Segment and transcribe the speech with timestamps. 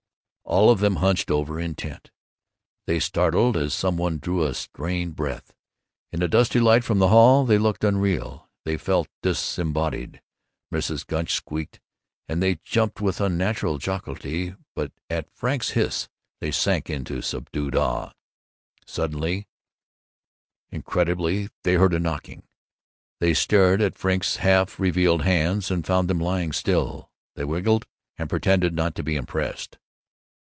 [0.43, 2.11] All of them hunched over, intent.
[2.85, 5.53] They startled as some one drew a strained breath.
[6.11, 10.21] In the dusty light from the hall they looked unreal, they felt disembodied.
[10.73, 11.07] Mrs.
[11.07, 11.79] Gunch squeaked,
[12.27, 16.09] and they jumped with unnatural jocularity, but at Frink's hiss
[16.41, 18.11] they sank into subdued awe.
[18.85, 19.47] Suddenly,
[20.69, 22.43] incredibly, they heard a knocking.
[23.21, 27.09] They stared at Frink's half revealed hands and found them lying still.
[27.35, 27.87] They wriggled,
[28.17, 29.77] and pretended not to be impressed.